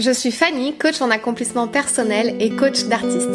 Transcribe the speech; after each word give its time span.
Je 0.00 0.12
suis 0.12 0.30
Fanny, 0.30 0.76
coach 0.76 1.00
en 1.00 1.10
accomplissement 1.10 1.66
personnel 1.66 2.36
et 2.38 2.54
coach 2.54 2.84
d'artiste. 2.84 3.28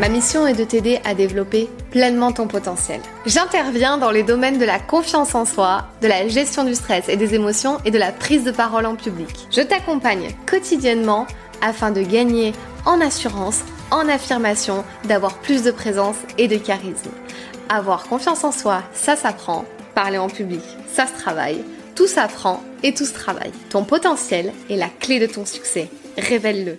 Ma 0.00 0.08
mission 0.08 0.48
est 0.48 0.54
de 0.54 0.64
t'aider 0.64 0.98
à 1.04 1.14
développer 1.14 1.68
pleinement 1.92 2.32
ton 2.32 2.48
potentiel. 2.48 3.00
J'interviens 3.24 3.98
dans 3.98 4.10
les 4.10 4.24
domaines 4.24 4.58
de 4.58 4.64
la 4.64 4.80
confiance 4.80 5.36
en 5.36 5.44
soi, 5.44 5.84
de 6.02 6.08
la 6.08 6.26
gestion 6.26 6.64
du 6.64 6.74
stress 6.74 7.08
et 7.08 7.16
des 7.16 7.36
émotions 7.36 7.78
et 7.84 7.92
de 7.92 7.98
la 7.98 8.10
prise 8.10 8.42
de 8.42 8.50
parole 8.50 8.86
en 8.86 8.96
public. 8.96 9.46
Je 9.52 9.60
t'accompagne 9.60 10.34
quotidiennement 10.44 11.28
afin 11.62 11.90
de 11.90 12.02
gagner 12.02 12.52
en 12.84 13.00
assurance, 13.00 13.62
en 13.90 14.08
affirmation, 14.08 14.84
d'avoir 15.04 15.34
plus 15.38 15.62
de 15.62 15.70
présence 15.70 16.16
et 16.38 16.48
de 16.48 16.56
charisme. 16.56 17.10
Avoir 17.68 18.06
confiance 18.06 18.44
en 18.44 18.52
soi, 18.52 18.82
ça 18.92 19.16
s'apprend. 19.16 19.64
Parler 19.94 20.18
en 20.18 20.28
public, 20.28 20.62
ça 20.88 21.06
se 21.06 21.14
travaille. 21.14 21.64
Tout 21.94 22.06
s'apprend 22.06 22.60
et 22.82 22.92
tout 22.92 23.06
se 23.06 23.14
travaille. 23.14 23.52
Ton 23.70 23.84
potentiel 23.84 24.52
est 24.68 24.76
la 24.76 24.88
clé 24.88 25.18
de 25.18 25.26
ton 25.26 25.46
succès. 25.46 25.88
Révèle-le. 26.18 26.78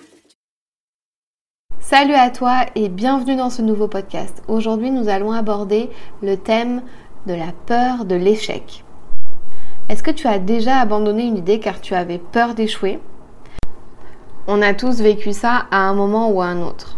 Salut 1.79 2.13
à 2.13 2.29
toi 2.29 2.65
et 2.75 2.89
bienvenue 2.89 3.35
dans 3.35 3.49
ce 3.49 3.61
nouveau 3.61 3.87
podcast. 3.87 4.43
Aujourd'hui, 4.47 4.91
nous 4.91 5.09
allons 5.09 5.31
aborder 5.31 5.89
le 6.21 6.35
thème 6.35 6.83
de 7.27 7.33
la 7.33 7.53
peur 7.65 8.05
de 8.05 8.15
l'échec. 8.15 8.83
Est-ce 9.89 10.03
que 10.03 10.11
tu 10.11 10.27
as 10.27 10.37
déjà 10.37 10.79
abandonné 10.79 11.23
une 11.23 11.37
idée 11.37 11.59
car 11.59 11.79
tu 11.79 11.95
avais 11.95 12.17
peur 12.17 12.55
d'échouer? 12.55 12.99
On 14.47 14.61
a 14.61 14.73
tous 14.73 15.01
vécu 15.01 15.33
ça 15.33 15.65
à 15.71 15.79
un 15.79 15.93
moment 15.93 16.29
ou 16.29 16.41
à 16.41 16.45
un 16.45 16.61
autre. 16.61 16.97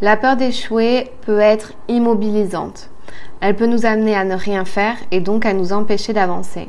La 0.00 0.16
peur 0.16 0.36
d'échouer 0.36 1.10
peut 1.22 1.40
être 1.40 1.72
immobilisante. 1.88 2.90
Elle 3.40 3.56
peut 3.56 3.66
nous 3.66 3.84
amener 3.84 4.14
à 4.14 4.24
ne 4.24 4.36
rien 4.36 4.64
faire 4.64 4.96
et 5.10 5.20
donc 5.20 5.44
à 5.44 5.52
nous 5.52 5.72
empêcher 5.72 6.12
d'avancer. 6.12 6.68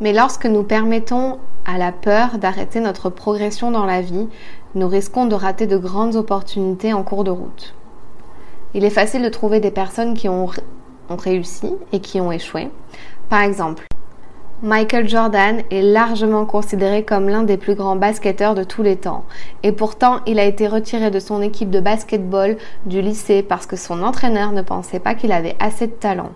Mais 0.00 0.12
lorsque 0.12 0.46
nous 0.46 0.62
permettons 0.62 1.38
à 1.64 1.78
la 1.78 1.92
peur 1.92 2.38
d'arrêter 2.38 2.80
notre 2.80 3.10
progression 3.10 3.70
dans 3.70 3.86
la 3.86 4.00
vie, 4.00 4.28
nous 4.74 4.88
risquons 4.88 5.26
de 5.26 5.34
rater 5.34 5.66
de 5.66 5.76
grandes 5.76 6.16
opportunités 6.16 6.92
en 6.92 7.02
cours 7.02 7.24
de 7.24 7.30
route. 7.30 7.74
Il 8.74 8.84
est 8.84 8.90
facile 8.90 9.22
de 9.22 9.28
trouver 9.28 9.60
des 9.60 9.70
personnes 9.70 10.14
qui 10.14 10.28
ont, 10.28 10.48
réussi 11.10 11.74
et 11.92 12.00
qui 12.00 12.20
ont 12.20 12.32
échoué. 12.32 12.70
Par 13.28 13.42
exemple, 13.42 13.84
Michael 14.64 15.08
Jordan 15.08 15.62
est 15.72 15.82
largement 15.82 16.46
considéré 16.46 17.04
comme 17.04 17.28
l'un 17.28 17.42
des 17.42 17.56
plus 17.56 17.74
grands 17.74 17.96
basketteurs 17.96 18.54
de 18.54 18.62
tous 18.62 18.84
les 18.84 18.94
temps. 18.94 19.24
Et 19.64 19.72
pourtant, 19.72 20.20
il 20.24 20.38
a 20.38 20.44
été 20.44 20.68
retiré 20.68 21.10
de 21.10 21.18
son 21.18 21.42
équipe 21.42 21.68
de 21.68 21.80
basketball 21.80 22.56
du 22.86 23.02
lycée 23.02 23.42
parce 23.42 23.66
que 23.66 23.74
son 23.74 24.04
entraîneur 24.04 24.52
ne 24.52 24.62
pensait 24.62 25.00
pas 25.00 25.16
qu'il 25.16 25.32
avait 25.32 25.56
assez 25.58 25.88
de 25.88 25.92
talent. 25.92 26.30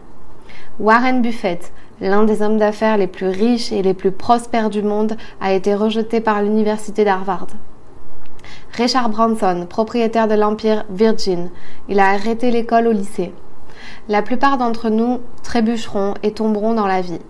Warren 0.80 1.22
Buffett, 1.22 1.72
l'un 2.00 2.24
des 2.24 2.42
hommes 2.42 2.58
d'affaires 2.58 2.96
les 2.96 3.06
plus 3.06 3.28
riches 3.28 3.70
et 3.70 3.82
les 3.82 3.94
plus 3.94 4.10
prospères 4.10 4.70
du 4.70 4.82
monde, 4.82 5.16
a 5.40 5.52
été 5.52 5.76
rejeté 5.76 6.20
par 6.20 6.42
l'université 6.42 7.04
d'Harvard. 7.04 7.46
Richard 8.72 9.08
Branson, 9.08 9.68
propriétaire 9.70 10.26
de 10.26 10.34
l'empire 10.34 10.84
Virgin, 10.90 11.48
il 11.88 12.00
a 12.00 12.08
arrêté 12.08 12.50
l'école 12.50 12.88
au 12.88 12.92
lycée. 12.92 13.32
La 14.08 14.22
plupart 14.22 14.58
d'entre 14.58 14.90
nous 14.90 15.20
trébucheront 15.44 16.14
et 16.24 16.32
tomberont 16.32 16.74
dans 16.74 16.88
la 16.88 17.02
vie 17.02 17.20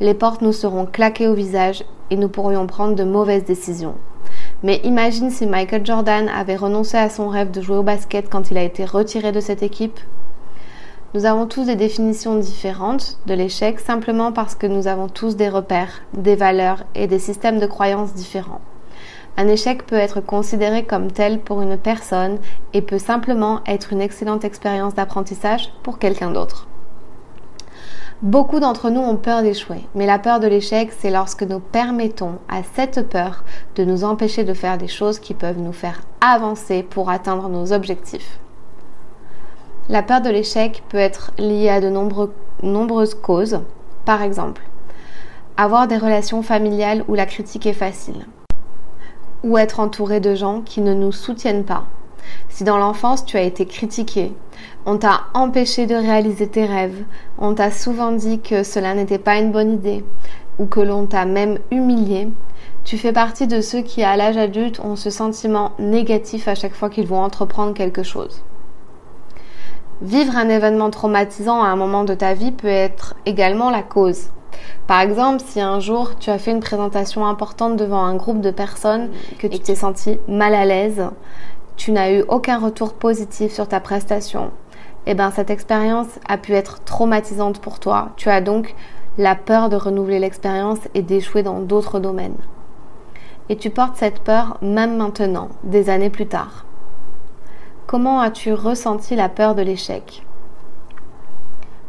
les 0.00 0.14
portes 0.14 0.42
nous 0.42 0.52
seront 0.52 0.86
claquées 0.86 1.28
au 1.28 1.34
visage 1.34 1.84
et 2.10 2.16
nous 2.16 2.28
pourrions 2.28 2.66
prendre 2.66 2.94
de 2.94 3.04
mauvaises 3.04 3.44
décisions. 3.44 3.94
Mais 4.62 4.80
imagine 4.84 5.30
si 5.30 5.46
Michael 5.46 5.84
Jordan 5.84 6.28
avait 6.28 6.56
renoncé 6.56 6.96
à 6.96 7.08
son 7.08 7.28
rêve 7.28 7.50
de 7.50 7.60
jouer 7.60 7.76
au 7.76 7.82
basket 7.82 8.28
quand 8.30 8.50
il 8.50 8.58
a 8.58 8.62
été 8.62 8.84
retiré 8.84 9.32
de 9.32 9.40
cette 9.40 9.62
équipe. 9.62 10.00
Nous 11.14 11.26
avons 11.26 11.46
tous 11.46 11.66
des 11.66 11.76
définitions 11.76 12.36
différentes 12.36 13.18
de 13.26 13.34
l'échec 13.34 13.78
simplement 13.78 14.32
parce 14.32 14.54
que 14.54 14.66
nous 14.66 14.88
avons 14.88 15.08
tous 15.08 15.36
des 15.36 15.48
repères, 15.48 16.02
des 16.12 16.34
valeurs 16.34 16.84
et 16.94 17.06
des 17.06 17.20
systèmes 17.20 17.60
de 17.60 17.66
croyances 17.66 18.14
différents. 18.14 18.60
Un 19.36 19.48
échec 19.48 19.84
peut 19.86 19.96
être 19.96 20.20
considéré 20.20 20.84
comme 20.84 21.10
tel 21.10 21.40
pour 21.40 21.60
une 21.60 21.76
personne 21.76 22.38
et 22.72 22.82
peut 22.82 22.98
simplement 22.98 23.60
être 23.66 23.92
une 23.92 24.00
excellente 24.00 24.44
expérience 24.44 24.94
d'apprentissage 24.94 25.72
pour 25.82 25.98
quelqu'un 25.98 26.30
d'autre. 26.30 26.68
Beaucoup 28.24 28.58
d'entre 28.58 28.88
nous 28.88 29.02
ont 29.02 29.16
peur 29.16 29.42
d'échouer, 29.42 29.86
mais 29.94 30.06
la 30.06 30.18
peur 30.18 30.40
de 30.40 30.46
l'échec, 30.46 30.90
c'est 30.98 31.10
lorsque 31.10 31.42
nous 31.42 31.60
permettons 31.60 32.38
à 32.48 32.62
cette 32.62 33.06
peur 33.10 33.44
de 33.76 33.84
nous 33.84 34.02
empêcher 34.02 34.44
de 34.44 34.54
faire 34.54 34.78
des 34.78 34.88
choses 34.88 35.18
qui 35.18 35.34
peuvent 35.34 35.58
nous 35.58 35.74
faire 35.74 36.00
avancer 36.22 36.82
pour 36.82 37.10
atteindre 37.10 37.50
nos 37.50 37.74
objectifs. 37.74 38.38
La 39.90 40.02
peur 40.02 40.22
de 40.22 40.30
l'échec 40.30 40.82
peut 40.88 40.96
être 40.96 41.32
liée 41.36 41.68
à 41.68 41.82
de 41.82 41.90
nombreuses 42.62 43.14
causes. 43.14 43.60
Par 44.06 44.22
exemple, 44.22 44.62
avoir 45.58 45.86
des 45.86 45.98
relations 45.98 46.40
familiales 46.40 47.04
où 47.08 47.14
la 47.14 47.26
critique 47.26 47.66
est 47.66 47.74
facile. 47.74 48.24
Ou 49.42 49.58
être 49.58 49.80
entouré 49.80 50.20
de 50.20 50.34
gens 50.34 50.62
qui 50.62 50.80
ne 50.80 50.94
nous 50.94 51.12
soutiennent 51.12 51.66
pas. 51.66 51.84
Si 52.48 52.64
dans 52.64 52.78
l'enfance 52.78 53.24
tu 53.24 53.36
as 53.36 53.42
été 53.42 53.66
critiqué, 53.66 54.32
on 54.86 54.98
t'a 54.98 55.22
empêché 55.34 55.86
de 55.86 55.94
réaliser 55.94 56.48
tes 56.48 56.66
rêves, 56.66 57.04
on 57.38 57.54
t'a 57.54 57.70
souvent 57.70 58.12
dit 58.12 58.40
que 58.40 58.62
cela 58.62 58.94
n'était 58.94 59.18
pas 59.18 59.38
une 59.38 59.52
bonne 59.52 59.72
idée, 59.72 60.04
ou 60.58 60.66
que 60.66 60.80
l'on 60.80 61.06
t'a 61.06 61.24
même 61.24 61.58
humilié, 61.70 62.28
tu 62.84 62.98
fais 62.98 63.12
partie 63.12 63.46
de 63.46 63.60
ceux 63.60 63.80
qui, 63.80 64.02
à 64.02 64.16
l'âge 64.16 64.36
adulte, 64.36 64.80
ont 64.80 64.96
ce 64.96 65.10
sentiment 65.10 65.72
négatif 65.78 66.48
à 66.48 66.54
chaque 66.54 66.74
fois 66.74 66.90
qu'ils 66.90 67.06
vont 67.06 67.22
entreprendre 67.22 67.74
quelque 67.74 68.02
chose. 68.02 68.42
Vivre 70.02 70.36
un 70.36 70.48
événement 70.48 70.90
traumatisant 70.90 71.62
à 71.62 71.68
un 71.68 71.76
moment 71.76 72.04
de 72.04 72.14
ta 72.14 72.34
vie 72.34 72.52
peut 72.52 72.66
être 72.68 73.14
également 73.26 73.70
la 73.70 73.82
cause. 73.82 74.28
Par 74.86 75.00
exemple, 75.00 75.42
si 75.44 75.60
un 75.60 75.80
jour 75.80 76.16
tu 76.18 76.30
as 76.30 76.38
fait 76.38 76.50
une 76.50 76.60
présentation 76.60 77.26
importante 77.26 77.76
devant 77.76 78.04
un 78.04 78.16
groupe 78.16 78.40
de 78.40 78.50
personnes, 78.50 79.08
que 79.38 79.46
tu 79.46 79.58
t'es 79.58 79.74
senti 79.74 80.18
mal 80.28 80.54
à 80.54 80.64
l'aise, 80.64 81.06
tu 81.76 81.92
n'as 81.92 82.12
eu 82.12 82.24
aucun 82.28 82.58
retour 82.58 82.94
positif 82.94 83.52
sur 83.52 83.68
ta 83.68 83.80
prestation, 83.80 84.50
eh 85.06 85.14
ben 85.14 85.30
cette 85.30 85.50
expérience 85.50 86.08
a 86.28 86.38
pu 86.38 86.54
être 86.54 86.82
traumatisante 86.84 87.60
pour 87.60 87.78
toi. 87.78 88.10
Tu 88.16 88.30
as 88.30 88.40
donc 88.40 88.74
la 89.18 89.34
peur 89.34 89.68
de 89.68 89.76
renouveler 89.76 90.18
l'expérience 90.18 90.78
et 90.94 91.02
d'échouer 91.02 91.42
dans 91.42 91.60
d'autres 91.60 92.00
domaines. 92.00 92.38
Et 93.48 93.56
tu 93.56 93.70
portes 93.70 93.96
cette 93.96 94.20
peur 94.20 94.56
même 94.62 94.96
maintenant, 94.96 95.50
des 95.62 95.90
années 95.90 96.10
plus 96.10 96.26
tard. 96.26 96.64
Comment 97.86 98.20
as-tu 98.20 98.54
ressenti 98.54 99.14
la 99.14 99.28
peur 99.28 99.54
de 99.54 99.62
l'échec? 99.62 100.24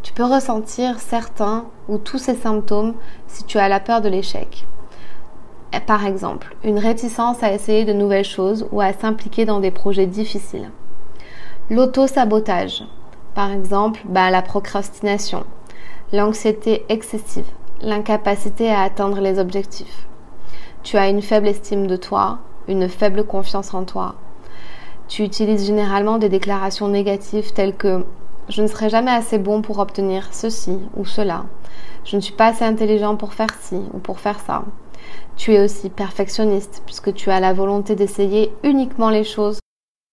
Tu 0.03 0.13
peux 0.13 0.25
ressentir 0.25 0.99
certains 0.99 1.65
ou 1.87 1.97
tous 1.97 2.17
ces 2.17 2.35
symptômes 2.35 2.93
si 3.27 3.43
tu 3.45 3.57
as 3.57 3.69
la 3.69 3.79
peur 3.79 4.01
de 4.01 4.09
l'échec. 4.09 4.67
Par 5.81 6.05
exemple, 6.05 6.55
une 6.63 6.79
réticence 6.79 7.43
à 7.43 7.53
essayer 7.53 7.85
de 7.85 7.93
nouvelles 7.93 8.25
choses 8.25 8.67
ou 8.71 8.81
à 8.81 8.93
s'impliquer 8.93 9.45
dans 9.45 9.59
des 9.59 9.71
projets 9.71 10.07
difficiles. 10.07 10.71
L'auto-sabotage. 11.69 12.83
Par 13.33 13.51
exemple, 13.51 13.99
bah, 14.05 14.29
la 14.29 14.41
procrastination, 14.41 15.45
l'anxiété 16.13 16.85
excessive, 16.89 17.47
l'incapacité 17.81 18.69
à 18.69 18.81
atteindre 18.81 19.19
les 19.19 19.39
objectifs. 19.39 20.07
Tu 20.83 20.97
as 20.97 21.09
une 21.09 21.21
faible 21.21 21.47
estime 21.47 21.87
de 21.87 21.97
toi, 21.97 22.39
une 22.67 22.87
faible 22.87 23.25
confiance 23.25 23.73
en 23.73 23.83
toi. 23.83 24.15
Tu 25.07 25.23
utilises 25.23 25.65
généralement 25.65 26.17
des 26.17 26.29
déclarations 26.29 26.87
négatives 26.87 27.51
telles 27.53 27.75
que 27.75 28.05
je 28.47 28.61
ne 28.61 28.67
serai 28.67 28.89
jamais 28.89 29.11
assez 29.11 29.37
bon 29.37 29.61
pour 29.61 29.79
obtenir 29.79 30.29
ceci 30.31 30.77
ou 30.95 31.05
cela. 31.05 31.45
Je 32.05 32.15
ne 32.15 32.21
suis 32.21 32.33
pas 32.33 32.47
assez 32.47 32.63
intelligent 32.63 33.15
pour 33.15 33.33
faire 33.33 33.55
ci 33.59 33.81
ou 33.93 33.97
pour 33.97 34.19
faire 34.19 34.39
ça. 34.39 34.63
Tu 35.35 35.53
es 35.53 35.63
aussi 35.63 35.89
perfectionniste 35.89 36.81
puisque 36.85 37.13
tu 37.13 37.29
as 37.29 37.39
la 37.39 37.53
volonté 37.53 37.95
d'essayer 37.95 38.53
uniquement 38.63 39.09
les 39.09 39.23
choses. 39.23 39.59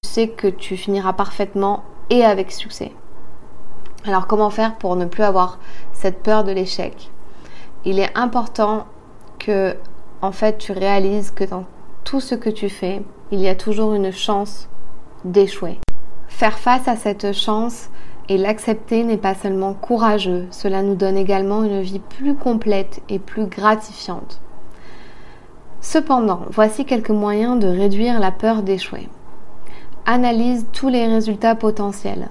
Tu 0.03 0.11
sais 0.11 0.29
que 0.29 0.49
tu 0.49 0.77
finiras 0.77 1.13
parfaitement 1.13 1.85
et 2.11 2.25
avec 2.25 2.51
succès. 2.51 2.93
Alors 4.05 4.27
comment 4.27 4.51
faire 4.51 4.77
pour 4.77 4.97
ne 4.97 5.07
plus 5.07 5.23
avoir 5.23 5.59
cette 5.93 6.23
peur 6.23 6.45
de 6.45 6.53
l'échec? 6.53 7.11
Il 7.85 7.99
est 7.99 8.17
important 8.17 8.87
que 9.39 9.77
en 10.21 10.33
fait 10.33 10.59
tu 10.59 10.73
réalises 10.73 11.31
que 11.31 11.45
dans 11.45 11.65
tout 12.05 12.21
ce 12.21 12.35
que 12.35 12.51
tu 12.51 12.69
fais, 12.69 13.03
il 13.31 13.41
y 13.41 13.49
a 13.49 13.55
toujours 13.55 13.95
une 13.95 14.13
chance 14.13 14.69
d'échouer. 15.25 15.79
Faire 16.27 16.59
face 16.59 16.89
à 16.89 16.97
cette 16.97 17.33
chance 17.33 17.91
et 18.29 18.39
l'accepter 18.39 19.05
n'est 19.05 19.17
pas 19.17 19.35
seulement 19.35 19.75
courageux, 19.75 20.47
cela 20.51 20.83
nous 20.83 20.95
donne 20.95 21.17
également 21.17 21.63
une 21.63 21.81
vie 21.81 22.01
plus 22.01 22.35
complète 22.35 23.03
et 23.09 23.19
plus 23.19 23.47
gratifiante. 23.47 24.41
Cependant, 25.83 26.43
voici 26.49 26.85
quelques 26.85 27.11
moyens 27.11 27.59
de 27.59 27.67
réduire 27.67 28.21
la 28.21 28.31
peur 28.31 28.63
d'échouer. 28.63 29.09
Analyse 30.07 30.65
tous 30.73 30.89
les 30.89 31.09
résultats 31.09 31.57
potentiels. 31.57 32.29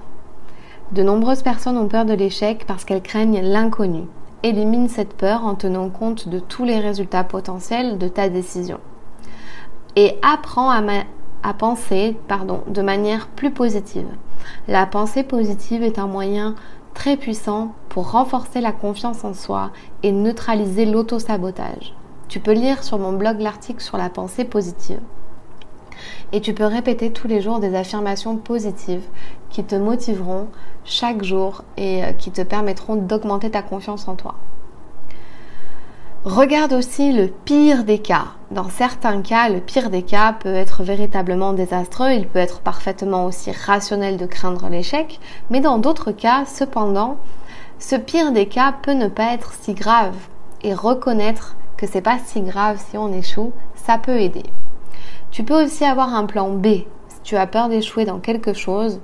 De 0.92 1.02
nombreuses 1.02 1.42
personnes 1.42 1.76
ont 1.76 1.86
peur 1.86 2.06
de 2.06 2.14
l'échec 2.14 2.64
parce 2.66 2.86
qu'elles 2.86 3.02
craignent 3.02 3.42
l'inconnu. 3.42 4.04
Élimine 4.42 4.88
cette 4.88 5.12
peur 5.12 5.44
en 5.44 5.54
tenant 5.54 5.90
compte 5.90 6.28
de 6.28 6.38
tous 6.38 6.64
les 6.64 6.80
résultats 6.80 7.24
potentiels 7.24 7.98
de 7.98 8.08
ta 8.08 8.30
décision. 8.30 8.80
Et 9.96 10.16
apprends 10.22 10.70
à, 10.70 11.52
penser 11.52 12.16
de 12.68 12.82
manière 12.82 13.28
plus 13.28 13.50
positive. 13.50 14.08
La 14.66 14.86
pensée 14.86 15.24
positive 15.24 15.82
est 15.82 15.98
un 15.98 16.06
moyen 16.06 16.54
très 16.94 17.18
puissant 17.18 17.74
pour 17.90 18.12
renforcer 18.12 18.62
la 18.62 18.72
confiance 18.72 19.24
en 19.24 19.34
soi 19.34 19.72
et 20.02 20.10
neutraliser 20.10 20.86
l'auto-sabotage. 20.86 21.94
Tu 22.32 22.40
peux 22.40 22.52
lire 22.52 22.82
sur 22.82 22.98
mon 22.98 23.12
blog 23.12 23.42
l'article 23.42 23.82
sur 23.82 23.98
la 23.98 24.08
pensée 24.08 24.44
positive. 24.44 25.02
Et 26.32 26.40
tu 26.40 26.54
peux 26.54 26.64
répéter 26.64 27.12
tous 27.12 27.28
les 27.28 27.42
jours 27.42 27.60
des 27.60 27.74
affirmations 27.74 28.38
positives 28.38 29.04
qui 29.50 29.62
te 29.64 29.74
motiveront 29.74 30.48
chaque 30.86 31.22
jour 31.24 31.62
et 31.76 32.02
euh, 32.02 32.12
qui 32.12 32.30
te 32.30 32.40
permettront 32.40 32.96
d'augmenter 32.96 33.50
ta 33.50 33.60
confiance 33.60 34.08
en 34.08 34.14
toi. 34.14 34.36
Regarde 36.24 36.72
aussi 36.72 37.12
le 37.12 37.26
pire 37.26 37.84
des 37.84 37.98
cas. 37.98 38.28
Dans 38.50 38.70
certains 38.70 39.20
cas, 39.20 39.50
le 39.50 39.60
pire 39.60 39.90
des 39.90 40.02
cas 40.02 40.32
peut 40.32 40.54
être 40.54 40.82
véritablement 40.82 41.52
désastreux, 41.52 42.12
il 42.12 42.26
peut 42.26 42.38
être 42.38 42.60
parfaitement 42.60 43.26
aussi 43.26 43.52
rationnel 43.52 44.16
de 44.16 44.24
craindre 44.24 44.70
l'échec, 44.70 45.20
mais 45.50 45.60
dans 45.60 45.76
d'autres 45.76 46.12
cas, 46.12 46.46
cependant, 46.46 47.18
ce 47.78 47.96
pire 47.96 48.32
des 48.32 48.46
cas 48.46 48.72
peut 48.72 48.94
ne 48.94 49.08
pas 49.08 49.34
être 49.34 49.52
si 49.52 49.74
grave 49.74 50.14
et 50.62 50.72
reconnaître 50.72 51.56
c'est 51.86 52.00
pas 52.00 52.18
si 52.18 52.40
grave 52.42 52.82
si 52.90 52.96
on 52.96 53.12
échoue, 53.12 53.52
ça 53.74 53.98
peut 53.98 54.20
aider. 54.20 54.44
Tu 55.30 55.44
peux 55.44 55.64
aussi 55.64 55.84
avoir 55.84 56.14
un 56.14 56.26
plan 56.26 56.50
B. 56.50 56.66
Si 57.08 57.20
tu 57.22 57.36
as 57.36 57.46
peur 57.46 57.68
d'échouer 57.68 58.04
dans 58.04 58.18
quelque 58.18 58.52
chose, 58.52 59.00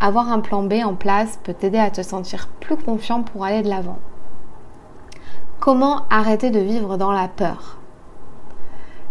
avoir 0.00 0.30
un 0.30 0.40
plan 0.40 0.62
B 0.62 0.74
en 0.84 0.94
place 0.94 1.38
peut 1.42 1.54
t'aider 1.54 1.78
à 1.78 1.90
te 1.90 2.02
sentir 2.02 2.48
plus 2.60 2.76
confiant 2.76 3.22
pour 3.22 3.44
aller 3.44 3.62
de 3.62 3.68
l'avant. 3.68 3.98
Comment 5.60 6.02
arrêter 6.10 6.50
de 6.50 6.58
vivre 6.58 6.96
dans 6.96 7.12
la 7.12 7.28
peur? 7.28 7.78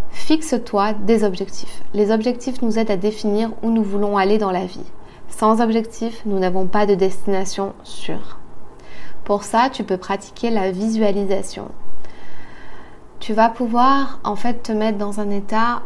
Fixe-toi 0.10 0.94
des 0.94 1.24
objectifs. 1.24 1.82
Les 1.94 2.12
objectifs 2.12 2.62
nous 2.62 2.78
aident 2.78 2.92
à 2.92 2.98
définir 2.98 3.52
où 3.64 3.70
nous 3.70 3.84
voulons 3.84 4.18
aller 4.18 4.38
dans 4.38 4.52
la 4.52 4.66
vie. 4.66 4.86
Sans 5.30 5.62
objectif, 5.62 6.22
nous 6.26 6.40
n'avons 6.40 6.68
pas 6.68 6.86
de 6.86 6.94
destination 6.94 7.74
sûre. 7.84 8.38
Pour 9.24 9.44
ça, 9.44 9.70
tu 9.72 9.84
peux 9.84 9.98
pratiquer 9.98 10.50
la 10.50 10.72
visualisation. 10.72 11.70
Tu 13.22 13.34
vas 13.34 13.50
pouvoir 13.50 14.20
en 14.24 14.36
fait 14.36 14.64
te 14.64 14.72
mettre 14.72 14.98
dans 14.98 15.20
un 15.20 15.30
état 15.30 15.84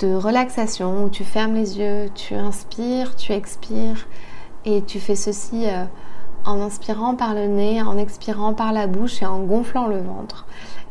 de 0.00 0.14
relaxation 0.14 1.04
où 1.04 1.10
tu 1.10 1.22
fermes 1.22 1.52
les 1.52 1.78
yeux, 1.78 2.08
tu 2.14 2.32
inspires, 2.32 3.16
tu 3.16 3.32
expires 3.32 4.08
et 4.64 4.80
tu 4.80 4.98
fais 4.98 5.14
ceci 5.14 5.66
euh, 5.66 5.84
en 6.46 6.62
inspirant 6.62 7.16
par 7.16 7.34
le 7.34 7.48
nez, 7.48 7.82
en 7.82 7.98
expirant 7.98 8.54
par 8.54 8.72
la 8.72 8.86
bouche 8.86 9.20
et 9.20 9.26
en 9.26 9.40
gonflant 9.40 9.88
le 9.88 9.98
ventre. 9.98 10.46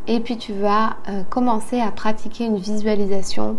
Et 0.06 0.19
puis 0.19 0.38
tu 0.38 0.54
vas 0.54 0.98
euh, 1.09 1.24
commencer 1.27 1.81
à 1.81 1.89
pratiquer 1.89 2.45
une 2.45 2.59
visualisation 2.59 3.57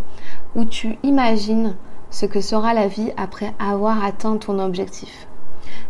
où 0.54 0.64
tu 0.64 0.98
imagines 1.02 1.74
ce 2.10 2.26
que 2.26 2.40
sera 2.40 2.74
la 2.74 2.86
vie 2.86 3.10
après 3.16 3.52
avoir 3.58 4.04
atteint 4.04 4.36
ton 4.36 4.60
objectif. 4.60 5.26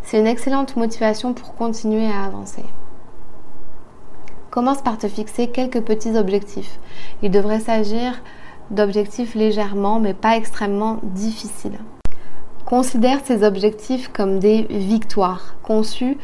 C'est 0.00 0.18
une 0.18 0.26
excellente 0.26 0.74
motivation 0.74 1.34
pour 1.34 1.54
continuer 1.54 2.10
à 2.10 2.24
avancer. 2.24 2.64
Commence 4.50 4.80
par 4.80 4.96
te 4.96 5.08
fixer 5.08 5.48
quelques 5.48 5.82
petits 5.82 6.16
objectifs. 6.16 6.78
Il 7.22 7.30
devrait 7.30 7.60
s'agir 7.60 8.22
d'objectifs 8.70 9.34
légèrement 9.34 10.00
mais 10.00 10.14
pas 10.14 10.36
extrêmement 10.36 10.98
difficiles. 11.02 11.78
Considère 12.64 13.20
ces 13.24 13.44
objectifs 13.44 14.08
comme 14.08 14.38
des 14.38 14.62
victoires 14.70 15.54
conçues 15.62 16.18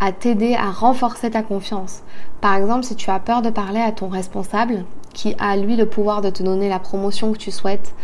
à 0.00 0.12
t'aider 0.12 0.54
à 0.54 0.70
renforcer 0.70 1.30
ta 1.30 1.42
confiance. 1.42 2.02
Par 2.40 2.54
exemple, 2.54 2.84
si 2.84 2.96
tu 2.96 3.10
as 3.10 3.18
peur 3.18 3.40
de 3.40 3.50
parler 3.50 3.80
à 3.80 3.92
ton 3.92 4.08
responsable, 4.08 4.84
qui 5.14 5.34
a 5.38 5.56
lui 5.56 5.76
le 5.76 5.86
pouvoir 5.86 6.20
de 6.20 6.28
te 6.28 6.42
donner 6.42 6.68
la 6.68 6.78
promotion 6.78 7.32
que 7.32 7.38
tu 7.38 7.50
souhaites, 7.50 7.94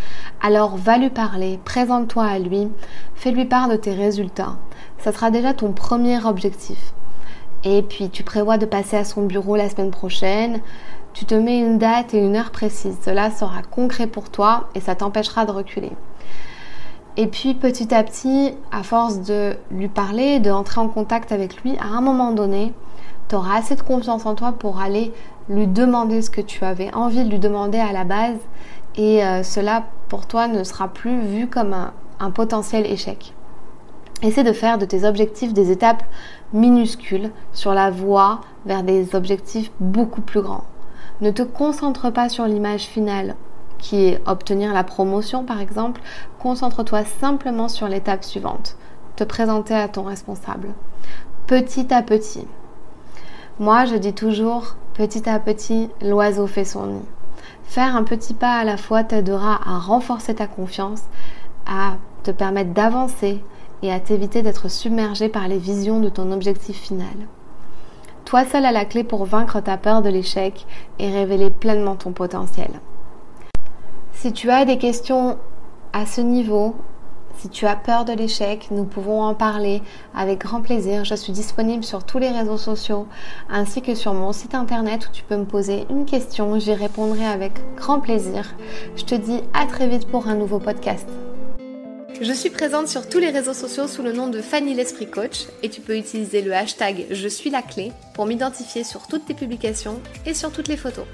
alors 0.40 0.76
va 0.76 0.96
lui 0.96 1.10
parler, 1.10 1.58
présente-toi 1.64 2.24
à 2.24 2.38
lui, 2.38 2.68
fais-lui 3.14 3.44
part 3.44 3.68
de 3.68 3.76
tes 3.76 3.92
résultats. 3.92 4.56
Ça 4.98 5.12
sera 5.12 5.30
déjà 5.30 5.52
ton 5.52 5.72
premier 5.72 6.24
objectif. 6.24 6.94
Et 7.64 7.82
puis 7.82 8.08
tu 8.08 8.22
prévois 8.22 8.58
de 8.58 8.66
passer 8.66 8.96
à 8.96 9.04
son 9.04 9.22
bureau 9.22 9.56
la 9.56 9.68
semaine 9.68 9.90
prochaine, 9.90 10.60
tu 11.12 11.24
te 11.24 11.34
mets 11.34 11.58
une 11.58 11.78
date 11.78 12.14
et 12.14 12.18
une 12.18 12.36
heure 12.36 12.50
précise. 12.50 12.96
Cela 13.04 13.30
sera 13.30 13.62
concret 13.62 14.06
pour 14.06 14.30
toi 14.30 14.68
et 14.74 14.80
ça 14.80 14.94
t'empêchera 14.94 15.44
de 15.44 15.50
reculer. 15.50 15.92
Et 17.16 17.26
puis 17.26 17.54
petit 17.54 17.92
à 17.92 18.02
petit, 18.02 18.54
à 18.72 18.82
force 18.82 19.20
de 19.20 19.56
lui 19.70 19.88
parler, 19.88 20.38
de 20.40 20.50
entrer 20.50 20.80
en 20.80 20.88
contact 20.88 21.32
avec 21.32 21.62
lui, 21.62 21.76
à 21.78 21.96
un 21.96 22.00
moment 22.00 22.32
donné, 22.32 22.72
tu 23.28 23.34
auras 23.34 23.58
assez 23.58 23.74
de 23.74 23.82
confiance 23.82 24.24
en 24.26 24.34
toi 24.34 24.52
pour 24.52 24.80
aller 24.80 25.12
lui 25.48 25.66
demander 25.66 26.22
ce 26.22 26.30
que 26.30 26.40
tu 26.40 26.64
avais 26.64 26.94
envie 26.94 27.24
de 27.24 27.30
lui 27.30 27.38
demander 27.38 27.78
à 27.78 27.92
la 27.92 28.04
base. 28.04 28.38
Et 28.96 29.24
euh, 29.24 29.42
cela, 29.42 29.84
pour 30.08 30.26
toi, 30.26 30.48
ne 30.48 30.64
sera 30.64 30.88
plus 30.88 31.20
vu 31.20 31.46
comme 31.46 31.74
un, 31.74 31.92
un 32.20 32.30
potentiel 32.30 32.86
échec. 32.86 33.34
Essaie 34.22 34.44
de 34.44 34.52
faire 34.52 34.76
de 34.76 34.84
tes 34.84 35.05
objectifs 35.05 35.55
des 35.55 35.70
étapes 35.70 36.02
minuscules 36.52 37.31
sur 37.52 37.72
la 37.72 37.90
voie 37.90 38.43
vers 38.67 38.82
des 38.82 39.14
objectifs 39.14 39.70
beaucoup 39.81 40.20
plus 40.20 40.43
grands. 40.43 40.64
Ne 41.22 41.31
te 41.31 41.43
concentre 41.43 42.11
pas 42.11 42.28
sur 42.28 42.44
l'image 42.44 42.82
finale 42.82 43.34
qui 43.78 44.05
est 44.05 44.20
obtenir 44.28 44.75
la 44.75 44.84
promotion 44.84 45.44
par 45.44 45.61
exemple, 45.61 46.02
concentre-toi 46.38 47.05
simplement 47.05 47.69
sur 47.69 47.88
l'étape 47.88 48.25
suivante, 48.25 48.76
te 49.17 49.25
présenter 49.25 49.75
à 49.75 49.88
ton 49.88 50.02
responsable. 50.02 50.75
Petit 51.46 51.93
à 51.93 52.02
petit. 52.02 52.46
Moi, 53.58 53.87
je 53.87 53.96
dis 53.96 54.12
toujours, 54.12 54.76
petit 54.94 55.28
à 55.28 55.38
petit, 55.38 55.88
l'oiseau 56.02 56.46
fait 56.46 56.64
son 56.64 56.87
nid. 56.87 57.05
Faire 57.64 57.96
un 57.96 58.05
petit 58.05 58.34
pas 58.34 58.58
à 58.58 58.64
la 58.64 58.76
fois 58.76 59.02
t'aidera 59.02 59.61
à 59.67 59.78
renforcer 59.78 60.34
ta 60.34 60.46
confiance, 60.46 61.02
à 61.67 61.94
te 62.22 62.31
permettre 62.31 62.72
d'avancer 62.72 63.43
et 63.82 63.93
à 63.93 64.00
t'éviter 64.00 64.43
d'être 64.43 64.69
submergé 64.69 65.29
par 65.29 65.49
les 65.49 65.59
visions 65.59 66.00
de 66.00 66.09
ton 66.09 66.32
objectif 66.32 66.77
final. 66.77 67.06
Toi 68.25 68.44
seul 68.44 68.65
as 68.65 68.73
la 68.73 68.85
clé 68.85 69.03
pour 69.03 69.25
vaincre 69.25 69.61
ta 69.61 69.77
peur 69.77 70.03
de 70.03 70.09
l'échec 70.09 70.67
et 70.99 71.11
révéler 71.11 71.50
pleinement 71.50 71.97
ton 71.97 72.12
potentiel. 72.12 72.71
Si 74.12 74.32
tu 74.32 74.50
as 74.50 74.65
des 74.65 74.79
questions 74.79 75.38
à 75.93 76.06
ce 76.06 76.21
niveau, 76.21 76.77
si 77.38 77.49
tu 77.49 77.67
as 77.67 77.75
peur 77.75 78.05
de 78.05 78.12
l'échec, 78.12 78.69
nous 78.71 78.85
pouvons 78.85 79.23
en 79.23 79.35
parler 79.35 79.82
avec 80.15 80.41
grand 80.41 80.61
plaisir. 80.61 81.05
Je 81.05 81.15
suis 81.15 81.32
disponible 81.32 81.85
sur 81.85 82.05
tous 82.05 82.19
les 82.19 82.29
réseaux 82.29 82.59
sociaux 82.59 83.06
ainsi 83.49 83.81
que 83.81 83.94
sur 83.94 84.12
mon 84.12 84.32
site 84.32 84.55
internet 84.55 85.09
où 85.09 85.12
tu 85.12 85.23
peux 85.23 85.38
me 85.38 85.47
poser 85.47 85.87
une 85.88 86.05
question. 86.05 86.59
J'y 86.59 86.75
répondrai 86.75 87.25
avec 87.25 87.55
grand 87.77 88.00
plaisir. 88.00 88.55
Je 88.94 89.05
te 89.05 89.15
dis 89.15 89.41
à 89.55 89.65
très 89.65 89.88
vite 89.88 90.06
pour 90.06 90.29
un 90.29 90.35
nouveau 90.35 90.59
podcast. 90.59 91.09
Je 92.22 92.34
suis 92.34 92.50
présente 92.50 92.86
sur 92.86 93.08
tous 93.08 93.19
les 93.19 93.31
réseaux 93.31 93.55
sociaux 93.55 93.89
sous 93.89 94.03
le 94.03 94.12
nom 94.12 94.29
de 94.29 94.43
Fanny 94.43 94.74
l'Esprit 94.74 95.08
Coach 95.08 95.46
et 95.62 95.70
tu 95.70 95.81
peux 95.81 95.96
utiliser 95.96 96.43
le 96.43 96.53
hashtag 96.53 97.06
Je 97.10 97.29
suis 97.29 97.48
la 97.48 97.62
clé 97.62 97.93
pour 98.12 98.27
m'identifier 98.27 98.84
sur 98.84 99.06
toutes 99.06 99.24
tes 99.24 99.32
publications 99.32 100.03
et 100.27 100.34
sur 100.34 100.53
toutes 100.53 100.69
les 100.69 100.77
photos. 100.77 101.06